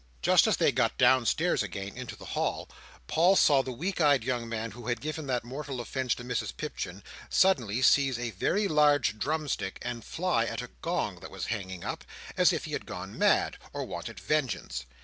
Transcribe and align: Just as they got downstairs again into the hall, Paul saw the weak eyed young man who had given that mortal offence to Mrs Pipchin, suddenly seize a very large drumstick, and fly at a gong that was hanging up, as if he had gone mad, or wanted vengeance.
Just 0.23 0.47
as 0.47 0.57
they 0.57 0.71
got 0.71 0.97
downstairs 0.97 1.61
again 1.61 1.95
into 1.95 2.15
the 2.15 2.25
hall, 2.33 2.67
Paul 3.05 3.35
saw 3.35 3.61
the 3.61 3.71
weak 3.71 4.01
eyed 4.01 4.23
young 4.23 4.49
man 4.49 4.71
who 4.71 4.87
had 4.87 4.99
given 4.99 5.27
that 5.27 5.43
mortal 5.43 5.79
offence 5.79 6.15
to 6.15 6.23
Mrs 6.23 6.57
Pipchin, 6.57 7.03
suddenly 7.29 7.83
seize 7.83 8.17
a 8.17 8.31
very 8.31 8.67
large 8.67 9.19
drumstick, 9.19 9.77
and 9.83 10.03
fly 10.03 10.45
at 10.45 10.63
a 10.63 10.71
gong 10.81 11.19
that 11.19 11.29
was 11.29 11.45
hanging 11.53 11.83
up, 11.83 12.03
as 12.35 12.51
if 12.51 12.65
he 12.65 12.71
had 12.71 12.87
gone 12.87 13.15
mad, 13.15 13.59
or 13.73 13.83
wanted 13.85 14.19
vengeance. 14.19 14.87